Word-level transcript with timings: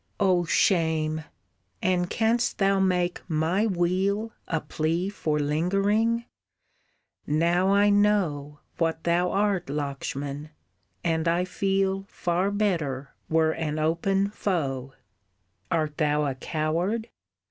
"Oh 0.19 0.45
shame! 0.45 1.25
And 1.79 2.09
canst 2.09 2.57
thou 2.57 2.79
make 2.79 3.21
my 3.29 3.67
weal 3.67 4.31
A 4.47 4.59
plea 4.59 5.09
for 5.09 5.37
lingering! 5.37 6.25
Now 7.27 7.71
I 7.71 7.91
know 7.91 8.61
What 8.79 9.03
thou 9.03 9.29
art 9.31 9.67
Lakshman! 9.69 10.49
And 11.03 11.27
I 11.27 11.45
feel 11.45 12.05
Far 12.09 12.49
better 12.49 13.13
were 13.29 13.51
an 13.51 13.77
open 13.77 14.31
foe. 14.31 14.95
Art 15.69 15.99
thou 15.99 16.25
a 16.25 16.33
coward? 16.33 17.07